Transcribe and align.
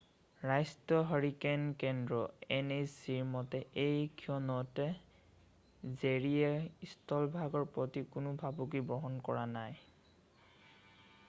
ৰাষ্ট্ৰীয় 0.51 1.01
হাৰিকেন 1.09 1.65
কেন্দ্ৰৰ 1.83 2.55
nhc 2.59 3.17
মতে 3.33 3.59
এই 3.83 4.07
ক্ষণত 4.23 4.87
জেৰীয়ে 4.95 6.89
স্থলভাগৰ 6.97 7.69
প্ৰতি 7.79 8.05
কোনো 8.19 8.35
ভাবুকি 8.45 8.85
বহন 8.95 9.23
কৰা 9.31 9.47
নাই। 9.55 9.81